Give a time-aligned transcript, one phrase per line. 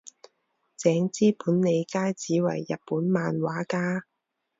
[0.03, 0.03] 井
[1.09, 4.07] 之本理佳子为日本漫画家。